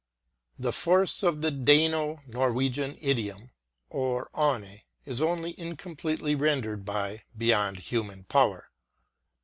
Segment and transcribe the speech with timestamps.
[0.57, 3.51] The force of the Dano Norwegian idiom
[3.91, 8.71] "over aevne'* is only incompletely rendered by "beyond human power.'